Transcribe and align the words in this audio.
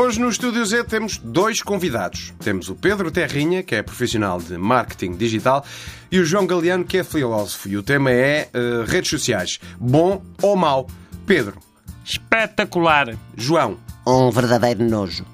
Hoje 0.00 0.20
no 0.20 0.28
Estúdio 0.28 0.64
Z 0.64 0.84
temos 0.84 1.18
dois 1.18 1.60
convidados. 1.60 2.32
Temos 2.38 2.68
o 2.68 2.76
Pedro 2.76 3.10
Terrinha, 3.10 3.64
que 3.64 3.74
é 3.74 3.82
profissional 3.82 4.40
de 4.40 4.56
marketing 4.56 5.16
digital, 5.16 5.64
e 6.08 6.20
o 6.20 6.24
João 6.24 6.46
Galeano, 6.46 6.84
que 6.84 6.98
é 6.98 7.02
filósofo. 7.02 7.68
E 7.68 7.76
o 7.76 7.82
tema 7.82 8.12
é 8.12 8.48
uh, 8.54 8.84
redes 8.88 9.10
sociais. 9.10 9.58
Bom 9.76 10.22
ou 10.40 10.54
mau? 10.54 10.86
Pedro. 11.26 11.58
Espetacular. 12.04 13.12
João. 13.36 13.76
Um 14.06 14.30
verdadeiro 14.30 14.84
nojo. 14.84 15.24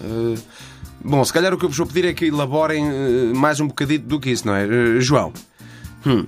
Uh, 0.00 0.36
bom, 1.00 1.24
se 1.24 1.32
calhar 1.32 1.54
o 1.54 1.56
que 1.56 1.64
eu 1.64 1.68
vos 1.68 1.78
vou 1.78 1.86
pedir 1.86 2.04
é 2.06 2.12
que 2.12 2.24
elaborem 2.24 2.84
uh, 2.84 3.36
mais 3.36 3.60
um 3.60 3.68
bocadito 3.68 4.08
do 4.08 4.18
que 4.18 4.30
isso, 4.30 4.44
não 4.44 4.56
é? 4.56 4.66
João. 4.98 5.32
Hum. 6.04 6.26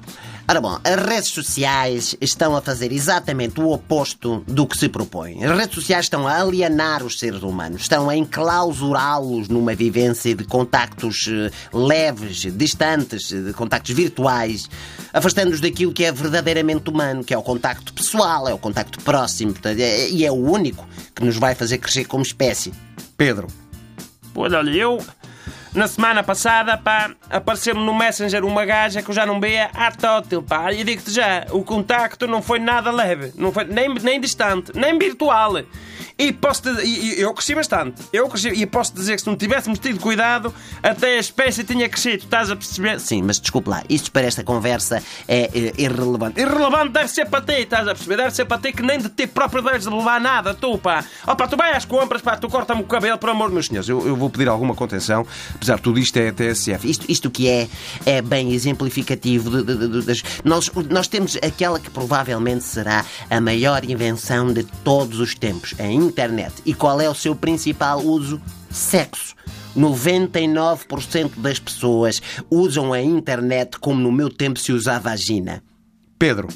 Ora 0.48 0.60
bom, 0.60 0.78
as 0.84 0.94
redes 1.04 1.30
sociais 1.30 2.14
estão 2.20 2.54
a 2.54 2.62
fazer 2.62 2.92
exatamente 2.92 3.60
o 3.60 3.68
oposto 3.72 4.44
do 4.46 4.64
que 4.64 4.78
se 4.78 4.88
propõe. 4.88 5.42
As 5.42 5.58
redes 5.58 5.74
sociais 5.74 6.04
estão 6.04 6.28
a 6.28 6.40
alienar 6.40 7.02
os 7.02 7.18
seres 7.18 7.42
humanos, 7.42 7.82
estão 7.82 8.08
a 8.08 8.16
enclausurá-los 8.16 9.48
numa 9.48 9.74
vivência 9.74 10.36
de 10.36 10.44
contactos 10.44 11.28
eh, 11.28 11.50
leves, 11.72 12.46
distantes, 12.56 13.28
de 13.30 13.52
contactos 13.54 13.92
virtuais, 13.92 14.70
afastando-os 15.12 15.60
daquilo 15.60 15.92
que 15.92 16.04
é 16.04 16.12
verdadeiramente 16.12 16.88
humano, 16.88 17.24
que 17.24 17.34
é 17.34 17.38
o 17.38 17.42
contacto 17.42 17.92
pessoal, 17.92 18.46
é 18.46 18.54
o 18.54 18.58
contacto 18.58 19.02
próximo, 19.02 19.52
é, 19.64 20.08
e 20.10 20.24
é 20.24 20.30
o 20.30 20.36
único 20.36 20.86
que 21.12 21.24
nos 21.24 21.36
vai 21.36 21.56
fazer 21.56 21.78
crescer 21.78 22.04
como 22.04 22.22
espécie. 22.22 22.72
Pedro. 23.16 23.48
Olha, 24.32 24.62
eu 24.70 25.02
na 25.76 25.86
semana 25.86 26.22
passada, 26.22 26.76
pá, 26.78 27.10
apareceu-me 27.28 27.84
no 27.84 27.94
Messenger 27.94 28.42
uma 28.44 28.64
gaja 28.64 29.02
que 29.02 29.10
eu 29.10 29.14
já 29.14 29.26
não 29.26 29.38
via 29.38 29.70
há 29.74 29.92
tótil, 29.92 30.42
pá. 30.42 30.72
E 30.72 30.82
digo-te 30.82 31.12
já, 31.12 31.46
o 31.50 31.62
contacto 31.62 32.26
não 32.26 32.40
foi 32.40 32.58
nada 32.58 32.90
leve, 32.90 33.32
não 33.36 33.52
foi 33.52 33.64
nem, 33.64 33.92
nem 33.94 34.18
distante, 34.18 34.72
nem 34.74 34.98
virtual. 34.98 35.58
E 36.18 36.32
posso 36.32 36.62
e, 36.80 37.20
eu 37.20 37.34
cresci 37.34 37.54
bastante. 37.54 38.02
Eu 38.10 38.26
cresci, 38.26 38.48
e 38.48 38.64
posso 38.64 38.94
dizer 38.94 39.16
que 39.16 39.20
se 39.20 39.26
não 39.26 39.36
tivéssemos 39.36 39.78
tido 39.78 40.00
cuidado, 40.00 40.52
até 40.82 41.16
a 41.16 41.20
espécie 41.20 41.62
tinha 41.62 41.86
crescido. 41.90 42.24
Estás 42.24 42.50
a 42.50 42.56
perceber? 42.56 42.98
Sim, 42.98 43.22
mas 43.22 43.38
desculpe 43.38 43.68
lá, 43.68 43.82
isto 43.88 44.10
para 44.10 44.22
esta 44.22 44.42
conversa 44.42 45.02
é, 45.28 45.42
é 45.42 45.72
irrelevante. 45.76 46.40
Irrelevante 46.40 46.92
deve 46.92 47.08
ser 47.08 47.26
para 47.26 47.44
ti, 47.44 47.60
estás 47.60 47.86
a 47.86 47.94
perceber? 47.94 48.16
Deve 48.16 48.30
ser 48.30 48.46
para 48.46 48.58
ti 48.58 48.72
que 48.72 48.82
nem 48.82 48.98
de 48.98 49.10
ti 49.10 49.26
próprio 49.26 49.62
deves 49.62 49.84
levar 49.84 50.18
nada, 50.18 50.54
tu, 50.54 50.78
pá. 50.78 51.04
Ó, 51.26 51.34
pá, 51.34 51.48
tu 51.48 51.56
vai 51.56 51.72
às 51.72 51.84
compras, 51.84 52.22
pá, 52.22 52.36
tu 52.36 52.48
corta-me 52.48 52.82
o 52.82 52.84
cabelo, 52.84 53.18
por 53.18 53.30
amor, 53.30 53.50
meus 53.50 53.66
senhores. 53.66 53.88
Eu, 53.88 54.06
eu 54.06 54.16
vou 54.16 54.30
pedir 54.30 54.48
alguma 54.48 54.74
contenção, 54.74 55.26
apesar 55.54 55.76
de 55.76 55.82
tudo 55.82 55.98
isto 55.98 56.16
é 56.18 56.30
TSF. 56.30 56.88
Isto, 56.88 57.06
isto 57.10 57.30
que 57.30 57.48
é, 57.48 57.68
é 58.04 58.22
bem 58.22 58.52
exemplificativo 58.52 59.50
de, 59.50 59.76
de, 59.76 59.88
de, 59.88 60.06
das. 60.06 60.22
Nós, 60.44 60.70
nós 60.88 61.08
temos 61.08 61.36
aquela 61.36 61.80
que 61.80 61.90
provavelmente 61.90 62.64
será 62.64 63.04
a 63.28 63.40
maior 63.40 63.84
invenção 63.84 64.52
de 64.52 64.62
todos 64.62 65.18
os 65.18 65.34
tempos, 65.34 65.74
a 65.78 65.86
internet. 65.86 66.54
E 66.64 66.72
qual 66.72 67.00
é 67.00 67.08
o 67.08 67.14
seu 67.14 67.34
principal 67.34 68.00
uso? 68.00 68.40
Sexo. 68.70 69.34
99% 69.76 71.32
das 71.36 71.58
pessoas 71.58 72.22
usam 72.50 72.92
a 72.92 73.02
internet 73.02 73.78
como 73.78 74.00
no 74.00 74.10
meu 74.10 74.30
tempo 74.30 74.58
se 74.58 74.72
usava 74.72 75.10
a 75.10 75.12
vagina. 75.12 75.62
Pedro. 76.18 76.48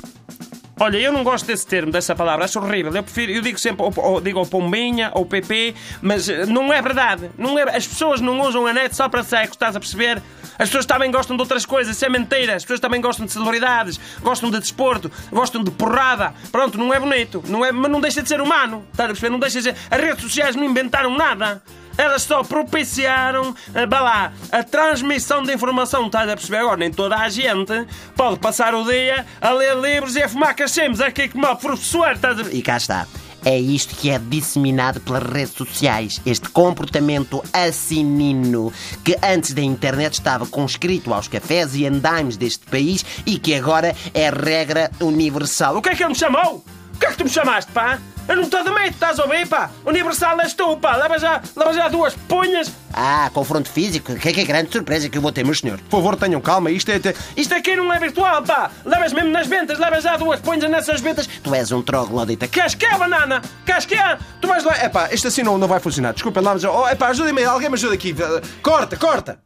Olha, 0.83 0.97
eu 0.97 1.13
não 1.13 1.23
gosto 1.23 1.45
desse 1.45 1.67
termo, 1.67 1.93
dessa 1.93 2.17
palavra, 2.17 2.47
acho 2.47 2.59
horrível. 2.59 2.91
Eu 2.91 3.03
prefiro, 3.03 3.33
eu 3.33 3.43
digo 3.43 3.59
sempre, 3.59 3.85
ou, 3.85 3.93
ou, 3.99 4.19
digo 4.19 4.39
ou 4.39 4.47
pombinha 4.47 5.11
ou 5.15 5.27
PP, 5.27 5.75
mas 6.01 6.27
eh, 6.27 6.47
não 6.47 6.73
é 6.73 6.81
verdade. 6.81 7.31
Não 7.37 7.59
é, 7.59 7.65
as 7.77 7.87
pessoas 7.87 8.23
não 8.23 8.41
usam 8.41 8.67
a 8.67 8.73
net 8.73 8.97
só 8.97 9.07
para 9.07 9.23
sexo, 9.23 9.53
estás 9.53 9.77
a 9.77 9.79
perceber? 9.79 10.23
As 10.59 10.71
pessoas 10.71 10.87
também 10.87 11.11
gostam 11.11 11.37
de 11.37 11.43
outras 11.43 11.67
coisas, 11.67 11.95
isso 11.95 12.07
é 12.07 12.09
mentira. 12.09 12.57
As 12.57 12.63
pessoas 12.63 12.81
também 12.81 12.99
gostam 12.99 13.27
de 13.27 13.33
celebridades, 13.33 14.01
gostam 14.23 14.51
de 14.51 14.59
desporto, 14.59 15.13
gostam 15.31 15.63
de 15.63 15.71
porrada. 15.71 16.33
Pronto, 16.51 16.79
não 16.79 16.95
é 16.95 16.99
bonito, 16.99 17.45
não 17.47 17.63
é, 17.63 17.71
mas 17.71 17.91
não 17.91 18.01
deixa 18.01 18.23
de 18.23 18.29
ser 18.31 18.41
humano, 18.41 18.83
estás 18.91 19.11
a 19.11 19.13
perceber? 19.13 19.31
Não 19.31 19.39
deixa 19.39 19.59
de 19.59 19.65
ser. 19.65 19.77
As 19.91 20.01
redes 20.01 20.23
sociais 20.23 20.57
não 20.57 20.65
inventaram 20.65 21.15
nada. 21.15 21.63
Elas 22.01 22.23
só 22.23 22.43
propiciaram 22.43 23.55
eh, 23.75 23.85
lá, 23.85 24.33
a 24.51 24.63
transmissão 24.63 25.43
de 25.43 25.53
informação. 25.53 26.07
Estás 26.07 26.31
a 26.31 26.35
perceber 26.35 26.57
agora? 26.57 26.79
Nem 26.79 26.91
toda 26.91 27.15
a 27.15 27.29
gente 27.29 27.87
pode 28.17 28.39
passar 28.39 28.75
o 28.75 28.85
dia 28.85 29.27
a 29.39 29.51
ler 29.51 29.77
livros 29.77 30.17
e 30.17 30.23
a 30.23 30.29
fumar 30.29 30.57
cachimos 30.57 30.99
aqui 31.03 31.29
como 31.29 31.47
o 31.47 31.57
professor. 31.57 32.13
Estás 32.13 32.39
a... 32.39 32.43
E 32.51 32.63
cá 32.63 32.79
está. 32.79 33.07
É 33.45 33.59
isto 33.59 33.95
que 33.97 34.09
é 34.09 34.19
disseminado 34.19 34.99
pelas 35.01 35.25
redes 35.25 35.53
sociais. 35.53 36.23
Este 36.25 36.49
comportamento 36.49 37.45
assinino 37.53 38.73
que 39.05 39.19
antes 39.23 39.53
da 39.53 39.61
internet 39.61 40.15
estava 40.15 40.47
conscrito 40.47 41.13
aos 41.13 41.29
cafés 41.29 41.75
e 41.75 41.85
andaimes 41.85 42.39
deste 42.39 42.65
país 42.65 43.05
e 43.27 43.39
que 43.39 43.55
agora 43.55 43.95
é 44.15 44.31
regra 44.31 44.91
universal. 45.03 45.77
O 45.77 45.83
que 45.83 45.91
é 45.91 45.95
que 45.95 46.03
ele 46.03 46.11
me 46.11 46.19
chamou? 46.19 46.65
O 47.01 47.03
que 47.03 47.07
é 47.07 47.11
que 47.13 47.17
tu 47.17 47.25
me 47.25 47.31
chamaste, 47.31 47.73
pá? 47.73 47.99
Eu 48.29 48.37
não 48.37 48.43
estou 48.43 48.63
de 48.63 48.69
medo, 48.69 48.91
estás 48.91 49.19
a 49.19 49.23
ouvir, 49.23 49.49
pá? 49.49 49.71
Universal 49.87 50.39
és 50.43 50.53
tu, 50.53 50.77
pá. 50.77 50.97
Leva 50.97 51.19
já, 51.19 51.41
leva 51.57 51.73
já 51.73 51.89
duas 51.89 52.13
punhas. 52.29 52.71
Ah, 52.93 53.31
confronto 53.33 53.71
físico? 53.71 54.15
Que, 54.17 54.31
que 54.31 54.45
grande 54.45 54.71
surpresa 54.71 55.09
que 55.09 55.17
eu 55.17 55.23
vou 55.23 55.33
ter, 55.33 55.43
meus 55.43 55.61
senhores. 55.61 55.83
Por 55.89 55.97
favor, 55.97 56.15
tenham 56.15 56.43
calma. 56.43 56.71
Isto 56.71 56.91
é... 56.91 57.01
Isto 57.39 57.55
aqui 57.55 57.75
não 57.75 57.91
é 57.91 57.99
virtual, 57.99 58.43
pá. 58.43 58.71
Levas 58.85 59.15
mesmo 59.15 59.31
nas 59.31 59.47
ventas, 59.47 59.79
levas 59.79 60.05
já 60.05 60.19
duas 60.19 60.41
punhas 60.41 60.71
nessas 60.71 61.01
ventas. 61.01 61.27
Tu 61.27 61.55
és 61.55 61.73
um 61.73 61.81
troglodita. 61.81 62.47
Queres 62.47 62.75
que 62.75 62.85
é, 62.85 62.99
banana? 62.99 63.41
Queres 63.65 63.87
que 63.87 63.95
é? 63.95 64.19
Tu 64.39 64.47
vais 64.47 64.63
lá... 64.63 64.77
É 64.77 64.91
pá, 64.91 65.09
isto 65.11 65.27
assim 65.27 65.43
não, 65.43 65.57
não 65.57 65.67
vai 65.67 65.81
funcionar. 65.81 66.13
Desculpa 66.13 66.43
lá, 66.43 66.53
mas... 66.53 66.65
Oh, 66.65 66.87
é 66.87 66.95
pá, 66.95 67.09
ajudem-me. 67.09 67.43
Alguém 67.45 67.71
me 67.71 67.77
ajuda 67.77 67.95
aqui. 67.95 68.15
Corta, 68.63 68.99
corta. 68.99 69.41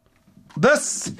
Dá-se. 0.56 1.14